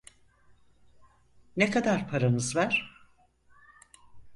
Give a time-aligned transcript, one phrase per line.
[1.57, 2.95] Ne kadar paranız var?